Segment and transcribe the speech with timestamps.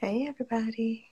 [0.00, 1.10] Hey, everybody.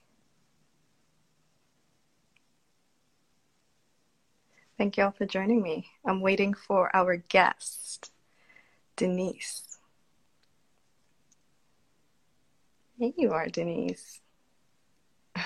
[4.79, 5.85] Thank you all for joining me.
[6.03, 8.11] I'm waiting for our guest,
[8.95, 9.77] Denise.
[12.97, 14.21] Here you are, Denise.
[15.35, 15.43] I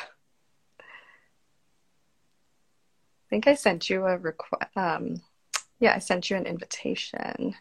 [3.29, 4.71] think I sent you a request.
[4.77, 5.21] Um,
[5.81, 7.55] yeah, I sent you an invitation.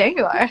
[0.00, 0.50] There you are.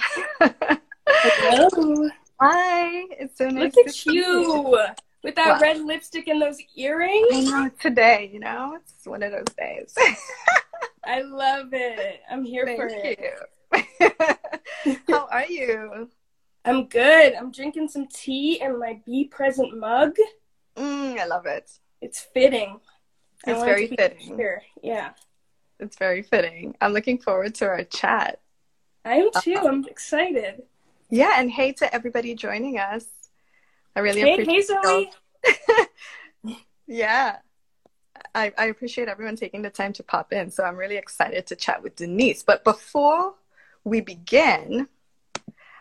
[1.08, 2.10] Hello.
[2.40, 3.04] Hi.
[3.20, 4.78] It's so nice Look to at see you
[5.24, 7.26] with that red lipstick and those earrings.
[7.34, 9.96] I know today, you know, it's one of those days.
[11.04, 12.22] I love it.
[12.30, 13.22] I'm here for Thank
[13.74, 14.12] it.
[14.86, 14.96] you.
[15.10, 16.12] How are you?
[16.64, 17.34] I'm good.
[17.34, 20.16] I'm drinking some tea in my Be Present mug.
[20.78, 21.72] Mm, I love it.
[22.04, 22.80] It's fitting.
[23.48, 24.38] It's very fitting.
[24.38, 24.62] Here.
[24.84, 25.14] Yeah.
[25.80, 26.76] It's very fitting.
[26.82, 28.42] I'm looking forward to our chat.
[29.10, 29.56] I am too.
[29.56, 30.62] I'm excited.
[31.10, 33.06] Yeah, and hey to everybody joining us.
[33.96, 35.10] I really Hey, appreciate hey,
[36.46, 36.58] Zoe.
[36.88, 37.38] Yeah.
[38.36, 40.52] I, I appreciate everyone taking the time to pop in.
[40.52, 42.44] So I'm really excited to chat with Denise.
[42.44, 43.34] But before
[43.84, 44.88] we begin,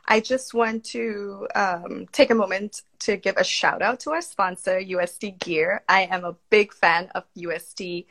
[0.07, 4.23] I just want to um, take a moment to give a shout out to our
[4.23, 5.83] sponsor, UST Gear.
[5.89, 8.07] I am a big fan of UST.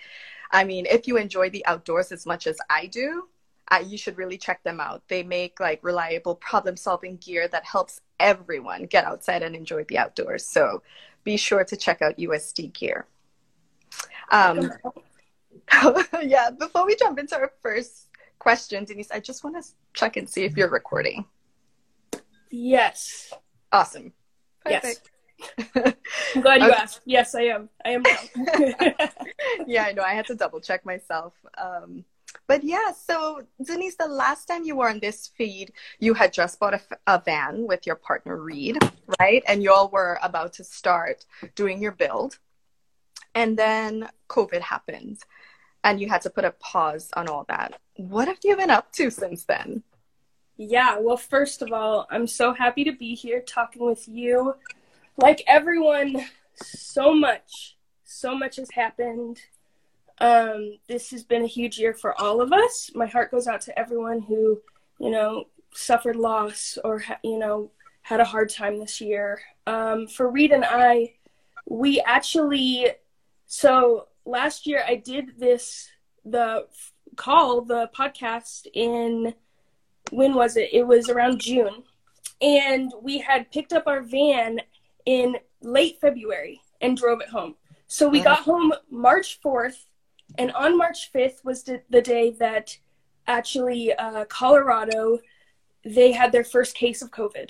[0.52, 3.28] I mean, if you enjoy the outdoors as much as I do,
[3.70, 5.04] uh, you should really check them out.
[5.08, 9.98] They make like reliable problem solving gear that helps everyone get outside and enjoy the
[9.98, 10.46] outdoors.
[10.46, 10.82] So
[11.24, 13.06] be sure to check out UST Gear.
[14.32, 14.72] Um,
[16.24, 18.08] yeah, before we jump into our first
[18.40, 21.26] question, Denise, I just want to check and see if you're recording.
[22.50, 23.34] Yes.
[23.72, 24.14] Awesome.
[24.66, 25.02] Yes.
[25.76, 26.78] I'm glad you Okay.
[26.82, 27.02] asked.
[27.06, 27.70] Yes, I am.
[27.86, 28.04] I am
[29.68, 30.04] yeah, I know.
[30.04, 31.34] I had to double check myself.
[31.58, 32.06] Um,
[32.48, 36.60] but yeah, so Denise, the last time you were on this feed, you had just
[36.60, 38.78] bought a van with your partner Reed,
[39.20, 39.44] right?
[39.48, 42.40] And you all were about to start doing your build.
[43.36, 45.20] And then COVID happened
[45.84, 47.80] and you had to put a pause on all that.
[47.96, 49.84] What have you been up to since then?
[50.58, 54.56] Yeah, well, first of all, I'm so happy to be here talking with you.
[55.18, 59.40] Like everyone, so much, so much has happened.
[60.20, 62.92] Um, this has been a huge year for all of us.
[62.96, 64.60] My heart goes out to everyone who,
[65.00, 69.40] you know, suffered loss or, ha- you know, had a hard time this year.
[69.68, 71.14] Um, for Reed and I,
[71.68, 72.88] we actually,
[73.46, 75.90] so last year I did this,
[76.26, 79.34] the f- call, the podcast in
[80.12, 80.70] when was it?
[80.72, 81.84] It was around June.
[82.42, 84.62] And we had picked up our van
[85.06, 87.56] in late February and drove it home.
[87.88, 88.24] So we Mhm.
[88.24, 89.86] got home March 4th,
[90.38, 92.78] and on March 5th was the, day that
[93.28, 95.20] actually uh, Colorado
[95.84, 97.50] they had their first case of COVID.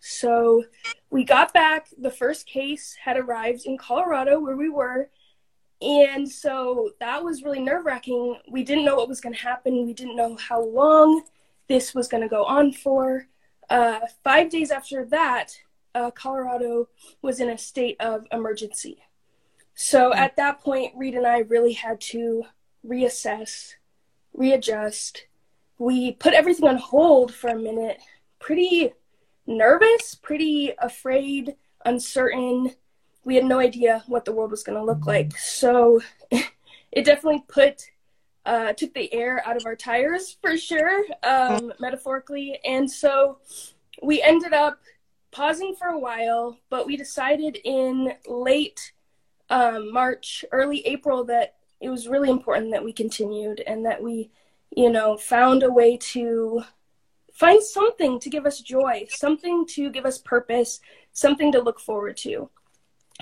[0.00, 0.64] So
[1.10, 5.08] we got back, the first case had arrived in Colorado where we were.
[5.80, 8.36] And so that was really nerve wracking.
[8.48, 9.86] We didn't know what was going to happen.
[9.86, 11.22] We didn't know how long
[11.68, 13.26] this was going to go on for.
[13.70, 15.52] Uh, five days after that,
[15.94, 16.88] uh, Colorado
[17.22, 19.02] was in a state of emergency.
[19.74, 22.44] So at that point, Reed and I really had to
[22.86, 23.74] reassess,
[24.32, 25.26] readjust.
[25.78, 28.00] We put everything on hold for a minute,
[28.38, 28.92] pretty
[29.46, 32.72] nervous, pretty afraid, uncertain.
[33.24, 35.36] We had no idea what the world was going to look like.
[35.36, 36.00] So
[36.30, 37.90] it definitely put
[38.46, 42.58] uh, took the air out of our tires for sure, um, metaphorically.
[42.64, 43.38] And so
[44.02, 44.78] we ended up
[45.30, 48.92] pausing for a while, but we decided in late
[49.50, 54.30] um, March, early April that it was really important that we continued and that we,
[54.76, 56.62] you know, found a way to
[57.34, 60.80] find something to give us joy, something to give us purpose,
[61.12, 62.48] something to look forward to.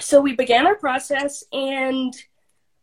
[0.00, 2.14] So we began our process and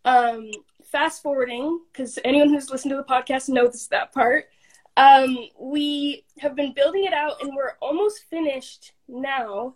[0.06, 0.52] um,
[0.84, 4.50] fast forwarding, because anyone who's listened to the podcast knows that part.
[4.98, 9.76] Um, we have been building it out and we're almost finished now.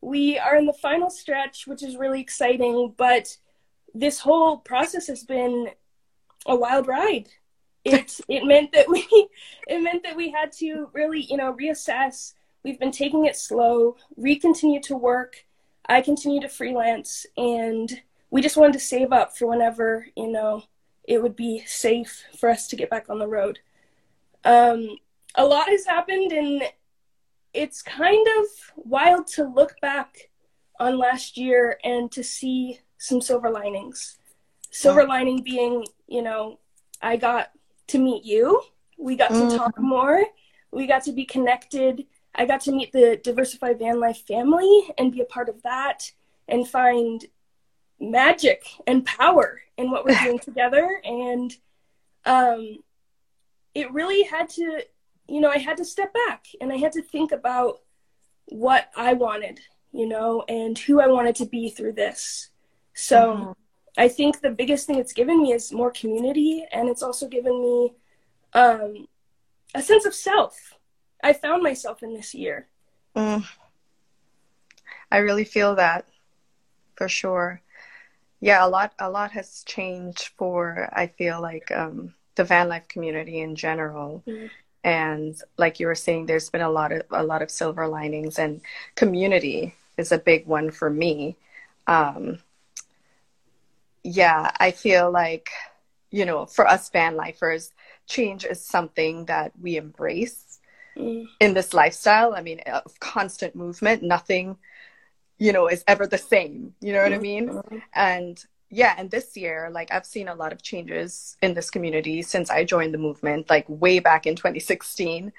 [0.00, 3.36] We are in the final stretch, which is really exciting, but
[3.94, 5.70] this whole process has been
[6.46, 7.28] a wild ride.
[7.84, 9.06] It it meant that we
[9.66, 12.34] it meant that we had to really, you know, reassess.
[12.62, 15.44] We've been taking it slow, re continue to work.
[15.86, 18.00] I continue to freelance and
[18.30, 20.62] we just wanted to save up for whenever, you know,
[21.04, 23.58] it would be safe for us to get back on the road.
[24.44, 24.96] Um,
[25.34, 26.62] a lot has happened, and
[27.52, 30.30] it's kind of wild to look back
[30.78, 34.18] on last year and to see some silver linings.
[34.70, 36.58] Silver lining being, you know,
[37.02, 37.50] I got
[37.88, 38.62] to meet you.
[38.98, 39.56] We got to Mm.
[39.56, 40.24] talk more.
[40.70, 42.06] We got to be connected.
[42.34, 46.12] I got to meet the Diversified Van Life family and be a part of that
[46.46, 47.24] and find
[47.98, 51.00] magic and power in what we're doing together.
[51.04, 51.52] And
[52.24, 52.78] um,
[53.74, 54.82] it really had to,
[55.30, 57.80] you know, I had to step back and I had to think about
[58.46, 59.60] what I wanted,
[59.92, 62.50] you know, and who I wanted to be through this.
[62.94, 63.54] So Mhm.
[63.96, 67.60] I think the biggest thing it's given me is more community, and it's also given
[67.62, 67.94] me
[68.52, 69.06] um,
[69.74, 70.78] a sense of self.
[71.22, 72.66] I found myself in this year.
[73.14, 73.44] Mm.
[75.12, 76.08] I really feel that
[76.96, 77.60] for sure.
[78.40, 82.88] Yeah, a lot a lot has changed for I feel like um, the van life
[82.88, 84.22] community in general.
[84.26, 84.50] Mhm.
[84.82, 88.38] And like you were saying, there's been a lot of a lot of silver linings,
[88.38, 88.60] and
[88.94, 91.36] community is a big one for me.
[91.86, 92.38] Um,
[94.02, 95.48] yeah, I feel like
[96.10, 97.72] you know, for us van lifers,
[98.06, 100.46] change is something that we embrace
[100.96, 101.28] Mm.
[101.38, 102.34] in this lifestyle.
[102.34, 104.56] I mean, of constant movement, nothing,
[105.38, 106.74] you know, is ever the same.
[106.80, 107.62] You know what I mean?
[107.94, 112.22] And yeah, and this year, like I've seen a lot of changes in this community
[112.22, 115.32] since I joined the movement, like way back in 2016.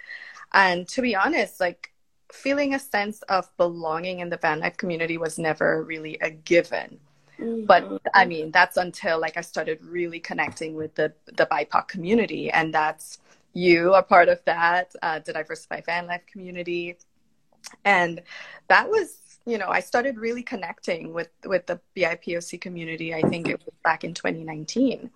[0.53, 1.93] And to be honest, like
[2.31, 6.99] feeling a sense of belonging in the van life community was never really a given.
[7.39, 7.65] Mm.
[7.65, 12.51] But I mean, that's until like I started really connecting with the the BIPOC community,
[12.51, 13.19] and that's
[13.53, 16.97] you are part of that, uh, the Diversified Van Life community,
[17.85, 18.21] and
[18.67, 23.13] that was you know I started really connecting with with the BIPOC community.
[23.13, 25.09] I think it was back in 2019.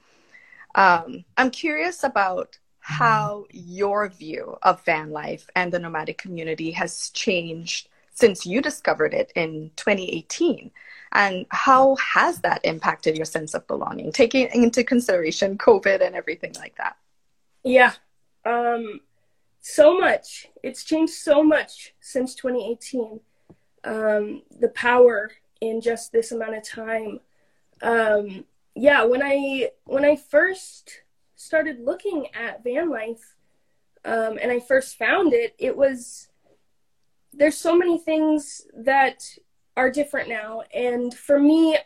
[0.75, 7.09] Um, I'm curious about how your view of van life and the nomadic community has
[7.11, 10.71] changed since you discovered it in 2018
[11.13, 16.53] and how has that impacted your sense of belonging taking into consideration covid and everything
[16.59, 16.95] like that
[17.65, 17.93] Yeah.
[18.45, 19.01] Um,
[19.59, 20.47] so much.
[20.61, 23.19] It's changed so much since 2018.
[23.85, 27.19] Um, the power in just this amount of time.
[27.81, 28.45] Um,
[28.75, 31.03] yeah, when I when I first
[31.35, 33.35] started looking at van life,
[34.03, 36.29] um, and I first found it, it was
[37.33, 39.23] there's so many things that
[39.77, 41.77] are different now, and for me,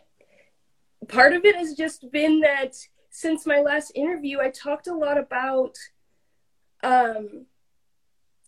[1.08, 2.76] part of it has just been that
[3.10, 5.78] since my last interview, I talked a lot about
[6.84, 7.46] um,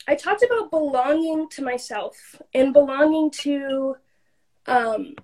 [0.07, 3.95] I talked about belonging to myself and belonging to
[4.65, 5.15] um,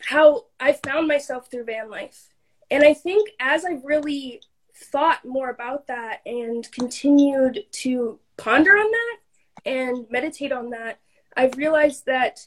[0.00, 2.28] how I found myself through van life.
[2.70, 4.42] And I think as I've really
[4.74, 9.18] thought more about that and continued to ponder on that
[9.64, 11.00] and meditate on that,
[11.36, 12.46] I've realized that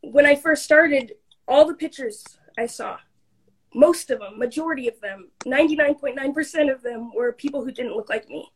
[0.00, 1.14] when I first started,
[1.48, 2.24] all the pictures
[2.58, 2.98] I saw,
[3.74, 8.28] most of them, majority of them, 99.9% of them were people who didn't look like
[8.28, 8.50] me.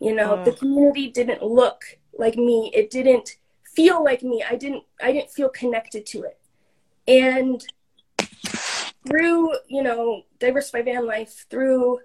[0.00, 0.44] You know, Mm.
[0.44, 1.82] the community didn't look
[2.16, 2.70] like me.
[2.74, 3.36] It didn't
[3.74, 4.44] feel like me.
[4.48, 6.38] I didn't I didn't feel connected to it.
[7.06, 7.64] And
[9.06, 12.00] through, you know, diversify van life, through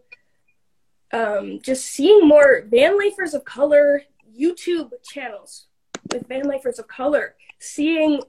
[1.12, 4.04] um, just seeing more van lifers of color
[4.38, 5.68] YouTube channels
[6.12, 8.22] with van lifers of color, seeing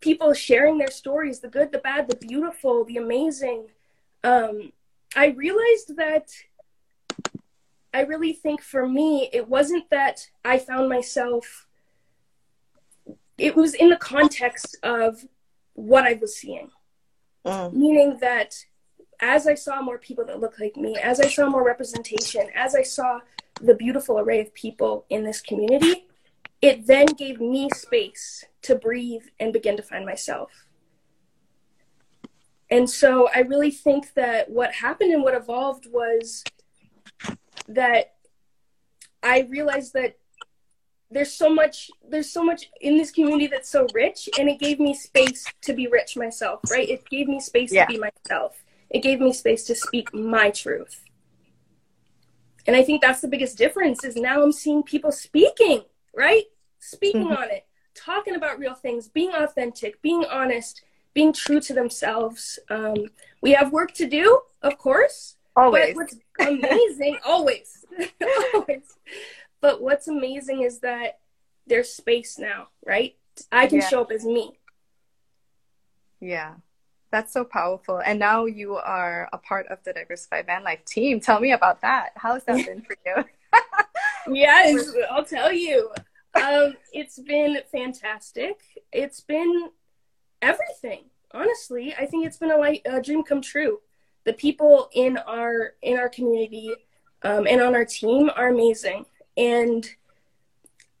[0.00, 3.66] people sharing their stories, the good, the bad, the beautiful, the amazing.
[4.24, 4.72] Um,
[5.14, 6.32] I realized that
[7.94, 11.66] I really think for me, it wasn't that I found myself,
[13.38, 15.24] it was in the context of
[15.74, 16.70] what I was seeing.
[17.44, 17.72] Mm.
[17.72, 18.64] Meaning that
[19.20, 22.74] as I saw more people that look like me, as I saw more representation, as
[22.74, 23.20] I saw
[23.60, 26.06] the beautiful array of people in this community,
[26.60, 30.50] it then gave me space to breathe and begin to find myself.
[32.70, 36.42] And so I really think that what happened and what evolved was
[37.68, 38.14] that
[39.22, 40.18] I realized that
[41.10, 44.80] there's so much there's so much in this community that's so rich and it gave
[44.80, 46.88] me space to be rich myself, right?
[46.88, 47.84] It gave me space Yeah.
[47.86, 48.64] to be myself.
[48.90, 51.04] It gave me space to speak my truth.
[52.66, 55.82] And I think that's the biggest difference is now I'm seeing people speaking,
[56.14, 56.44] right?
[56.78, 57.38] Speaking Mhm.
[57.38, 62.58] on it, talking about real things, being authentic, being honest, being true to themselves.
[62.70, 63.10] Um,
[63.42, 65.36] we have work to do, of course.
[65.56, 67.84] Always But what's amazing, always,
[68.54, 68.82] always.
[69.60, 71.20] But what's amazing is that
[71.66, 73.16] there's space now, right?
[73.50, 73.88] I can Yeah.
[73.88, 74.58] show up as me.
[76.20, 76.54] yeah
[77.10, 81.18] that's so powerful and now you are a part of the diversified van life team
[81.20, 83.24] tell me about that how has that been for you
[84.34, 85.90] yes, I'll tell you.
[86.34, 88.60] Um, it's been fantastic.
[88.92, 89.70] It's been
[90.40, 91.04] everything.
[91.32, 93.80] Honestly, I think it's been a, light, a dream come true.
[94.24, 96.72] The people in our in our community
[97.22, 99.06] um, and on our team are amazing.
[99.36, 99.88] And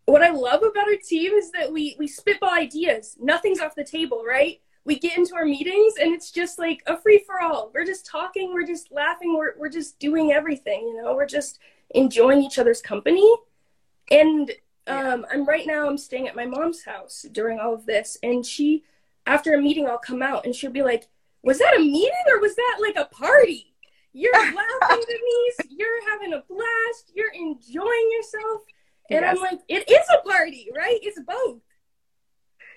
[0.06, 3.16] what I love about our team is that we we spitball ideas.
[3.20, 4.60] Nothing's off the table, right?
[4.84, 7.70] We get into our meetings and it's just like a free for all.
[7.72, 11.14] We're just talking, we're just laughing, we're we're just doing everything, you know.
[11.14, 11.60] We're just
[11.90, 13.32] enjoying each other's company.
[14.10, 14.50] And
[14.88, 18.44] um, I'm right now I'm staying at my mom's house during all of this, and
[18.44, 18.82] she
[19.26, 21.08] after a meeting I'll come out and she'll be like,
[21.42, 23.72] "Was that a meeting or was that like a party?"
[24.12, 25.70] You're laughing, Denise.
[25.70, 27.12] You're having a blast.
[27.14, 28.62] You're enjoying yourself.
[29.10, 29.36] And yes.
[29.36, 30.98] I'm like, it is a party, right?
[31.02, 31.60] It's both.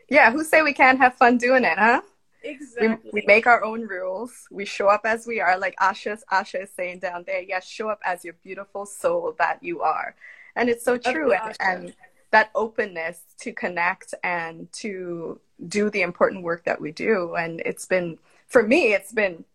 [0.10, 2.02] Yeah, who say we can't have fun doing it, huh?
[2.44, 3.10] Exactly.
[3.12, 4.48] We, we make our own rules.
[4.52, 7.42] We show up as we are, like Asha, Asha is saying down there.
[7.42, 10.16] Yes, show up as your beautiful soul that you are.
[10.56, 11.34] And it's so true.
[11.34, 11.96] And, and
[12.32, 17.36] that openness to connect and to do the important work that we do.
[17.36, 19.46] And it's been, for me, it's been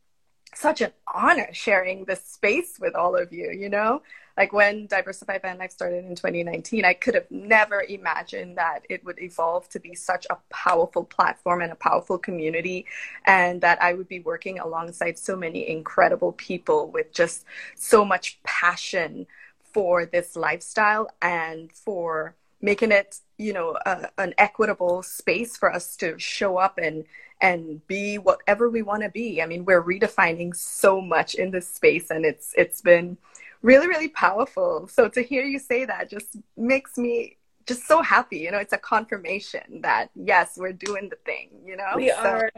[0.54, 4.02] such an honor sharing this space with all of you, you know?
[4.36, 9.04] Like when Diversify Van Life started in 2019, I could have never imagined that it
[9.04, 12.86] would evolve to be such a powerful platform and a powerful community,
[13.26, 17.44] and that I would be working alongside so many incredible people with just
[17.76, 19.26] so much passion
[19.72, 25.96] for this lifestyle and for making it you know a, an equitable space for us
[25.96, 27.04] to show up and
[27.40, 29.40] and be whatever we want to be.
[29.42, 33.16] I mean we're redefining so much in this space and it's it's been
[33.62, 34.88] really really powerful.
[34.88, 37.36] So to hear you say that just makes me
[37.66, 41.76] just so happy you know it's a confirmation that yes we're doing the thing you
[41.76, 41.92] know?
[41.94, 42.50] We so, are.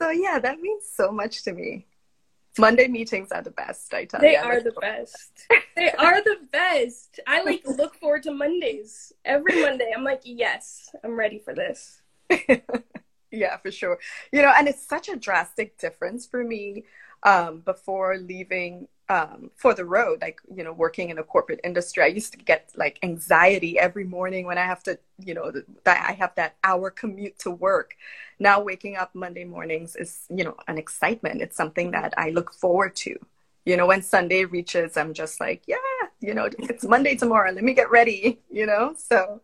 [0.00, 1.87] so yeah that means so much to me
[2.66, 4.42] Monday meetings are the best, I tell they you.
[4.42, 5.46] They are the best.
[5.76, 7.20] they are the best.
[7.26, 9.12] I like look forward to Mondays.
[9.24, 12.02] Every Monday, I'm like, yes, I'm ready for this.
[13.30, 13.98] yeah, for sure.
[14.32, 16.84] You know, and it's such a drastic difference for me
[17.28, 22.02] um, before leaving um, for the road, like, you know, working in a corporate industry,
[22.02, 25.52] I used to get like anxiety every morning when I have to, you know,
[25.84, 27.96] that I have that hour commute to work.
[28.38, 31.42] Now waking up Monday mornings is, you know, an excitement.
[31.42, 33.14] It's something that I look forward to.
[33.66, 35.76] You know, when Sunday reaches, I'm just like, yeah,
[36.20, 37.52] you know, it's Monday tomorrow.
[37.52, 38.94] Let me get ready, you know?
[38.96, 39.42] So,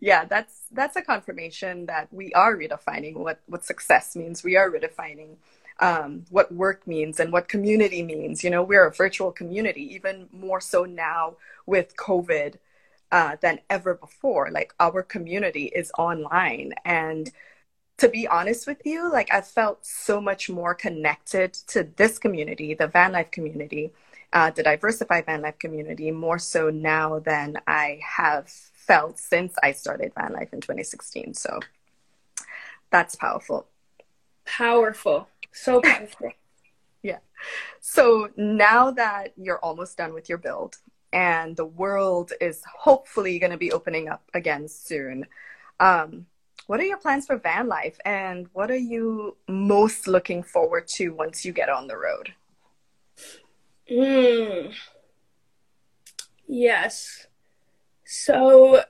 [0.00, 4.42] yeah, that's that's a confirmation that we are redefining what what success means.
[4.42, 5.36] We are redefining
[5.80, 8.44] um, what work means and what community means.
[8.44, 12.56] You know, we're a virtual community, even more so now with COVID
[13.10, 14.50] uh, than ever before.
[14.50, 16.74] Like our community is online.
[16.84, 17.30] And
[17.98, 22.74] to be honest with you, like I felt so much more connected to this community,
[22.74, 23.90] the van life community,
[24.32, 29.72] uh, the diversified van life community, more so now than I have felt since I
[29.72, 31.34] started van life in 2016.
[31.34, 31.58] So
[32.90, 33.66] that's powerful.
[34.44, 35.28] Powerful.
[35.52, 36.30] So powerful.
[37.02, 37.18] yeah.
[37.80, 40.76] So now that you're almost done with your build
[41.12, 45.26] and the world is hopefully going to be opening up again soon,
[45.80, 46.26] um,
[46.66, 51.08] what are your plans for van life and what are you most looking forward to
[51.10, 52.32] once you get on the road?
[53.90, 54.72] Mm.
[56.46, 57.26] Yes.
[58.04, 58.82] So,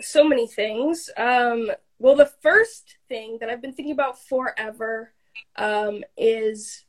[0.00, 1.10] so many things.
[1.16, 5.12] Um, well, the first thing that I've been thinking about forever
[5.56, 6.84] um, is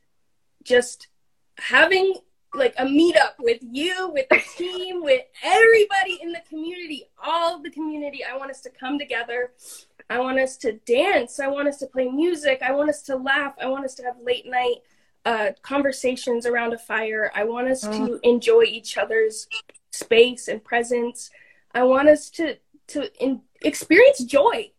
[0.64, 1.08] just
[1.58, 2.14] having
[2.54, 7.70] like a meetup with you, with the team, with everybody in the community, all the
[7.70, 8.24] community.
[8.24, 9.52] I want us to come together.
[10.10, 11.40] I want us to dance.
[11.40, 12.62] I want us to play music.
[12.64, 13.54] I want us to laugh.
[13.62, 14.78] I want us to have late night
[15.26, 17.32] uh, conversations around a fire.
[17.36, 18.20] I want us to mm.
[18.24, 19.48] enjoy each other's
[19.92, 21.30] space and presence.
[21.74, 24.72] I want us to to in- experience joy,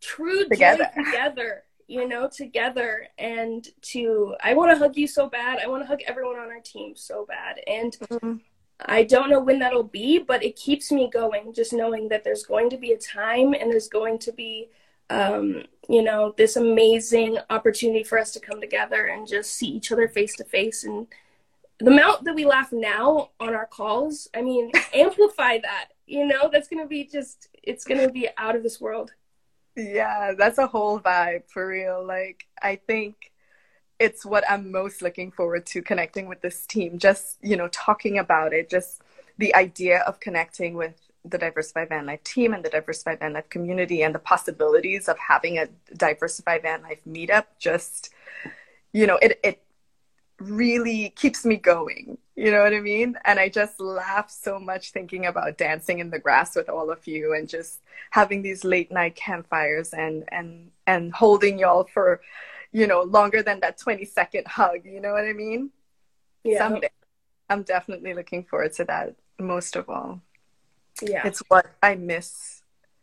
[0.00, 0.88] true together.
[0.94, 5.58] joy together you know, together and to I want to hug you so bad.
[5.62, 7.60] I want to hug everyone on our team so bad.
[7.66, 8.36] And mm-hmm.
[8.86, 12.44] I don't know when that'll be, but it keeps me going just knowing that there's
[12.44, 14.68] going to be a time and there's going to be
[15.10, 19.90] um, you know, this amazing opportunity for us to come together and just see each
[19.90, 21.08] other face to face and
[21.80, 25.88] the amount that we laugh now on our calls, I mean, amplify that.
[26.06, 29.12] You know, that's going to be just it's going to be out of this world.
[29.80, 32.04] Yeah, that's a whole vibe for real.
[32.04, 33.32] Like, I think
[33.98, 36.98] it's what I'm most looking forward to connecting with this team.
[36.98, 39.02] Just, you know, talking about it, just
[39.38, 40.94] the idea of connecting with
[41.24, 45.18] the Diversified Van Life team and the Diversified Van Life community and the possibilities of
[45.18, 48.10] having a Diversified Van Life meetup just,
[48.92, 49.62] you know, it, it
[50.40, 53.18] really keeps me going You know what I mean?
[53.26, 57.06] And I just laugh so much thinking about dancing in the grass with all of
[57.06, 57.80] you and just
[58.10, 62.22] having these late night campfires and and and holding y'all for,
[62.72, 65.70] you know, longer than that 20 second hug, you know what I mean?
[66.42, 66.58] Yeah.
[66.58, 66.88] Someday.
[67.50, 70.22] I'm definitely looking forward to that most of all.
[71.02, 71.26] Yeah.
[71.26, 72.62] It's what I miss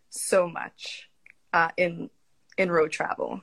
[0.10, 1.10] so much
[1.54, 2.10] uh, in
[2.58, 3.42] in road travel.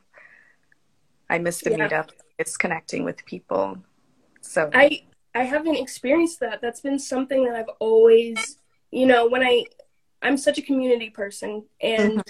[1.30, 1.86] I miss the Yeah.
[1.88, 2.10] meetup.
[2.38, 3.78] It's connecting with people.
[4.40, 5.02] So I
[5.34, 6.60] I haven't experienced that.
[6.60, 8.58] That's been something that I've always,
[8.90, 9.64] you know, when I
[10.22, 12.22] I'm such a community person and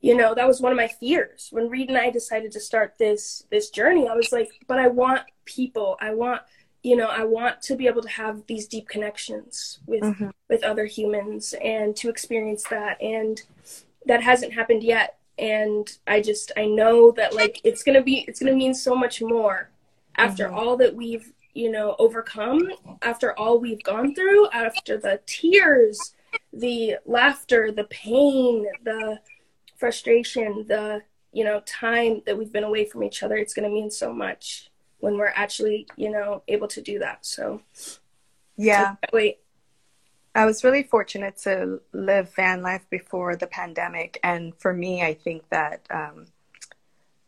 [0.00, 1.48] you know, that was one of my fears.
[1.52, 4.88] When Reed and I decided to start this this journey, I was like, but I
[4.88, 5.96] want people.
[6.00, 6.42] I want,
[6.82, 10.32] you know, I want to be able to have these deep connections with Mhm.
[10.48, 13.42] with other humans and to experience that and
[14.06, 18.20] that hasn't happened yet and I just I know that like it's going to be
[18.28, 19.70] it's going to mean so much more
[20.16, 20.54] after Mhm.
[20.54, 22.70] all that we've you know overcome
[23.02, 26.14] after all we've gone through after the tears
[26.52, 29.18] the laughter the pain the
[29.76, 33.36] frustration the you know time that we've been away from each other.
[33.36, 34.70] It's going to mean so much
[35.00, 37.24] when we're actually you know able to do that.
[37.26, 37.62] So
[38.56, 39.38] yeah, wait
[40.34, 45.14] I was really fortunate to live van life before the pandemic, and for me, I
[45.14, 46.26] think that um,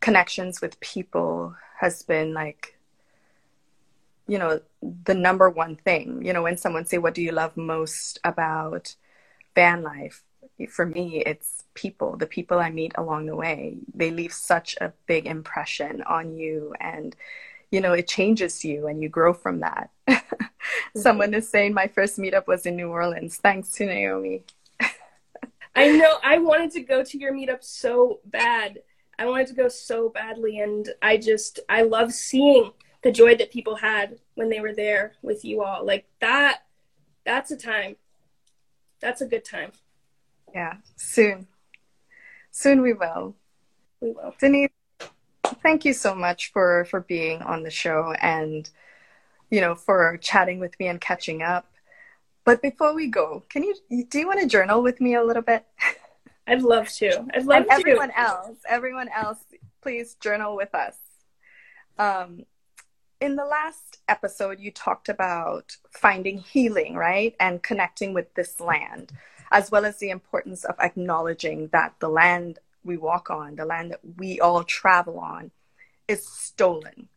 [0.00, 2.78] connections with people has been like,
[4.26, 4.60] you know,
[5.04, 6.24] the number one thing.
[6.24, 8.96] You know, when someone say, "What do you love most about
[9.54, 10.22] van life?"
[10.70, 12.16] For me, it's people.
[12.16, 13.78] The people I meet along the way.
[13.94, 17.14] They leave such a big impression on you, and
[17.74, 19.90] you know, it changes you, and you grow from that.
[20.64, 21.00] Mm-hmm.
[21.00, 23.36] Someone is saying my first meetup was in New Orleans.
[23.36, 24.44] Thanks to Naomi.
[25.76, 28.78] I know I wanted to go to your meetup so bad.
[29.18, 33.52] I wanted to go so badly and I just I love seeing the joy that
[33.52, 35.84] people had when they were there with you all.
[35.84, 36.62] Like that
[37.24, 37.96] that's a time.
[39.00, 39.72] That's a good time.
[40.54, 41.46] Yeah, soon.
[42.50, 43.34] Soon we will.
[44.00, 44.34] We will.
[44.38, 44.70] Denise,
[45.64, 48.70] thank you so much for for being on the show and
[49.50, 51.66] you know for chatting with me and catching up.
[52.44, 53.74] But before we go, can you
[54.08, 55.66] do you want to journal with me a little bit?
[56.46, 57.24] I'd love to.
[57.34, 57.72] I'd love and to.
[57.72, 59.38] everyone else, everyone else,
[59.80, 60.96] please journal with us.
[61.98, 62.44] Um,
[63.20, 67.34] in the last episode, you talked about finding healing, right?
[67.40, 69.12] And connecting with this land,
[69.50, 73.90] as well as the importance of acknowledging that the land we walk on, the land
[73.92, 75.50] that we all travel on,
[76.06, 77.08] is stolen.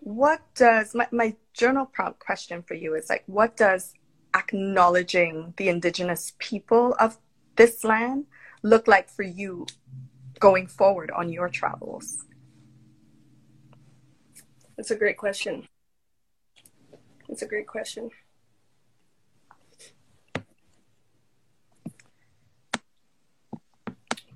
[0.00, 3.94] What does my, my journal prompt question for you is like, what does
[4.34, 7.18] acknowledging the indigenous people of
[7.56, 8.26] this land
[8.62, 9.66] look like for you
[10.38, 12.24] going forward on your travels?
[14.76, 15.68] That's a great question.
[17.28, 18.10] It's a great question.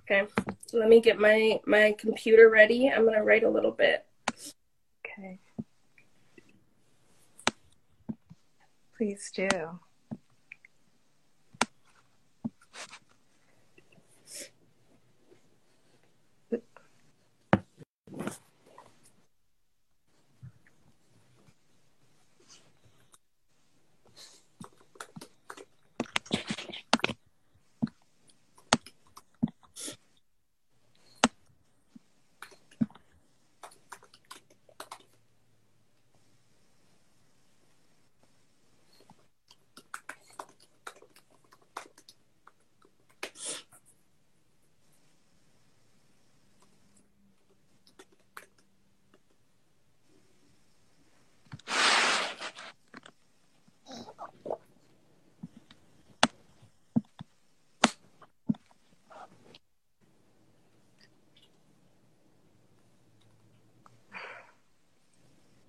[0.08, 0.28] Okay,
[0.72, 2.88] let me get my my computer ready.
[2.88, 4.06] I'm gonna write a little bit.
[5.04, 5.40] Okay.
[8.96, 9.48] Please do.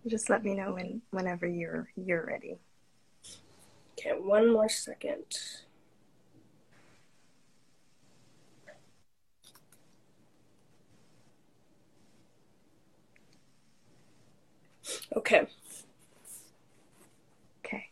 [0.08, 2.58] Just let me know when whenever you're you're ready.
[4.00, 5.26] Okay, one more second.
[15.16, 15.48] Okay.
[17.66, 17.90] Okay.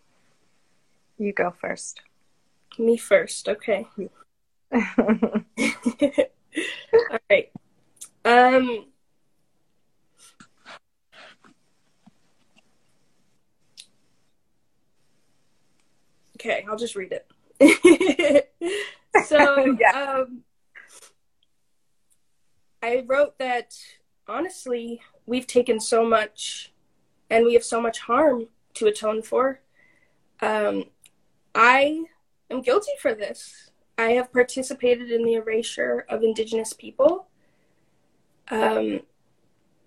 [1.18, 2.02] You go first.
[2.78, 3.50] Me first.
[3.50, 3.88] Okay.
[4.72, 4.82] All
[7.30, 7.52] right.
[8.24, 8.86] Um.
[16.46, 18.52] Okay, I'll just read it.
[19.26, 20.24] so, Yeah.
[20.28, 20.44] um,
[22.84, 23.76] I wrote that
[24.28, 26.72] honestly, we've taken so much
[27.32, 29.62] and we have so much harm to atone for.
[30.40, 30.84] Um,
[31.56, 32.04] I
[32.52, 33.72] am guilty for this.
[33.98, 37.28] I have participated in the erasure of Indigenous people,
[38.50, 39.00] um,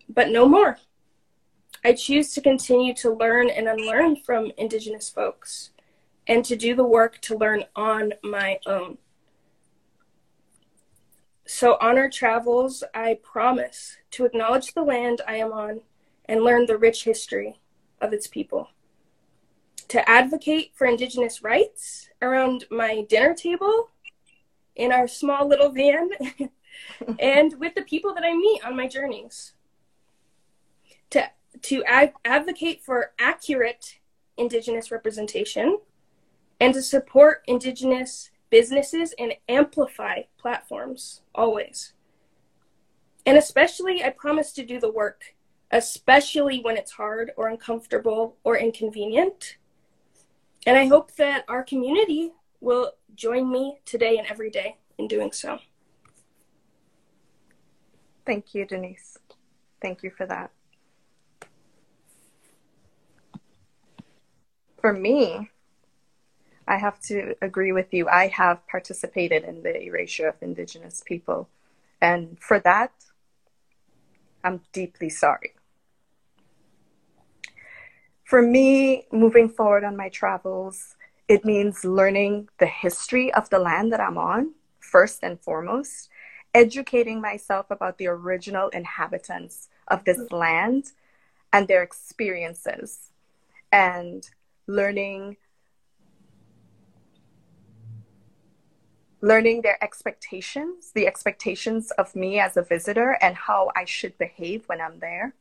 [0.08, 0.78] but no more.
[1.84, 5.70] I choose to continue to learn and unlearn from Indigenous folks
[6.28, 8.98] and to do the work to learn on my own.
[11.46, 15.80] So, on our travels, I promise to acknowledge the land I am on
[16.26, 17.58] and learn the rich history
[18.02, 18.68] of its people.
[19.88, 23.88] To advocate for Indigenous rights around my dinner table
[24.76, 26.10] in our small little van
[27.18, 29.54] and with the people that I meet on my journeys.
[31.10, 31.30] To,
[31.62, 33.98] to ad- advocate for accurate
[34.36, 35.78] Indigenous representation
[36.60, 41.92] and to support Indigenous businesses and amplify platforms always.
[43.26, 45.22] And especially, I promise to do the work,
[45.70, 49.58] especially when it's hard or uncomfortable or inconvenient.
[50.66, 55.32] And I hope that our community will join me today and every day in doing
[55.32, 55.58] so.
[58.24, 59.16] Thank you, Denise.
[59.80, 60.50] Thank you for that.
[64.80, 65.50] For me,
[66.68, 68.08] I have to agree with you.
[68.08, 71.48] I have participated in the erasure of Indigenous people.
[72.00, 72.92] And for that,
[74.44, 75.54] I'm deeply sorry.
[78.24, 83.90] For me, moving forward on my travels, it means learning the history of the land
[83.92, 86.10] that I'm on, first and foremost,
[86.54, 90.92] educating myself about the original inhabitants of this land
[91.50, 93.10] and their experiences,
[93.72, 94.28] and
[94.66, 95.38] learning
[99.20, 104.64] learning their expectations, the expectations of me as a visitor, and how I should behave
[104.66, 105.34] when I'm there,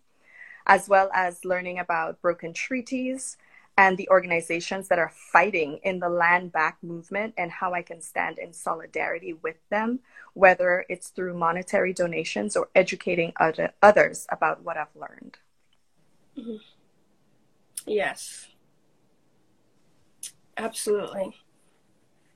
[0.66, 3.38] as well as learning about broken treaties
[3.78, 8.02] and the organizations that are fighting in the land back movement and how I can
[8.02, 10.00] stand in solidarity with them,
[10.34, 15.38] whether it's through monetary donations or educating other, others about what I've learned.
[16.36, 16.56] Mm-hmm.
[17.86, 18.48] Yes,
[20.58, 21.38] absolutely.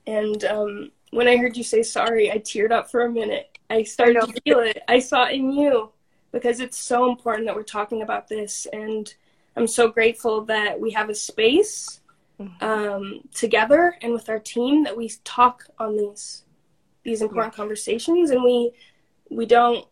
[0.06, 3.58] And um, when I heard you say sorry, I teared up for a minute.
[3.70, 4.82] I started I to feel it.
[4.88, 5.92] I saw it in you
[6.32, 8.66] because it's so important that we're talking about this.
[8.72, 9.14] And
[9.54, 12.00] I'm so grateful that we have a space
[12.40, 12.64] mm-hmm.
[12.64, 16.44] um, together and with our team that we talk on these
[17.04, 17.56] these important yeah.
[17.56, 18.70] conversations and we
[19.28, 19.86] we don't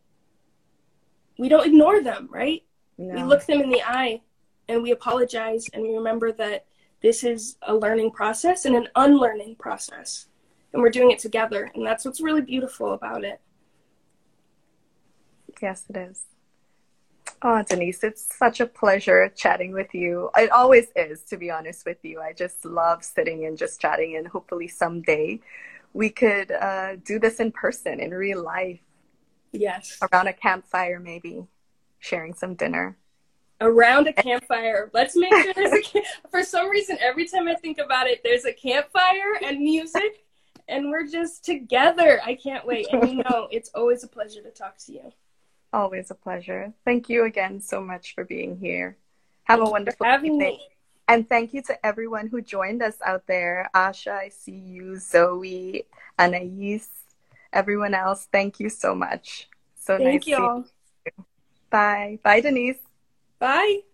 [1.39, 2.63] we don't ignore them right
[2.99, 3.15] no.
[3.15, 4.21] we look them in the eye
[4.69, 6.67] and we apologize and we remember that
[7.03, 10.29] this is a learning process and an unlearning process
[10.73, 11.71] and we're doing it together.
[11.75, 13.41] And that's what's really beautiful about it.
[15.61, 16.25] Yes, it is.
[17.43, 20.31] Oh, Denise, it's such a pleasure chatting with you.
[20.37, 22.21] It always is, to be honest with you.
[22.21, 25.41] I just love sitting and just chatting, and hopefully someday
[25.95, 28.81] we could uh, do this in person, in real life.
[29.53, 29.99] Yes.
[30.13, 31.47] Around a campfire, maybe,
[31.99, 32.97] sharing some dinner.
[33.63, 34.91] Around a campfire.
[34.93, 36.03] Let's make sure there's a.
[36.31, 40.25] For some reason, every time I think about it, there's a campfire and music
[40.71, 42.21] and we're just together.
[42.25, 42.87] I can't wait.
[42.93, 45.13] And you know, it's always a pleasure to talk to you.
[45.73, 46.73] Always a pleasure.
[46.85, 48.97] Thank you again so much for being here.
[49.45, 50.49] Have Thank a wonderful having evening.
[50.49, 50.67] Me.
[51.09, 53.69] And thank you to everyone who joined us out there.
[53.75, 55.87] Asha, I see you, Zoe,
[56.19, 56.87] Anais,
[57.53, 58.29] everyone else.
[58.31, 59.49] Thank you so much.
[59.75, 60.39] So thank nice.
[60.39, 60.65] Y'all.
[61.07, 61.25] You.
[61.69, 62.19] Bye.
[62.23, 62.79] Bye, Denise.
[63.39, 63.90] Bye.